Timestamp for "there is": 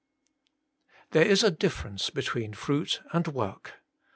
1.11-1.43